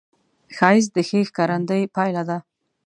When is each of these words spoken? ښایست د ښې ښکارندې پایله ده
ښایست 0.55 0.91
د 0.95 0.97
ښې 1.07 1.19
ښکارندې 1.29 1.91
پایله 1.95 2.23
ده 2.29 2.37